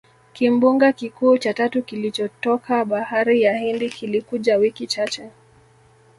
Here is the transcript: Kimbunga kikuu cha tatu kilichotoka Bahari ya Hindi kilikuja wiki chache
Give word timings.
Kimbunga 0.33 0.91
kikuu 0.93 1.37
cha 1.37 1.53
tatu 1.53 1.83
kilichotoka 1.83 2.85
Bahari 2.85 3.41
ya 3.41 3.57
Hindi 3.57 3.89
kilikuja 3.89 4.57
wiki 4.57 4.87
chache 4.87 5.29